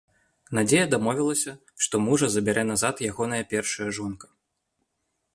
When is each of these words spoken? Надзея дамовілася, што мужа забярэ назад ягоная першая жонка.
Надзея 0.59 0.85
дамовілася, 0.93 1.51
што 1.85 1.99
мужа 2.05 2.29
забярэ 2.35 2.63
назад 2.71 2.95
ягоная 3.11 3.41
першая 3.53 3.87
жонка. 3.99 4.27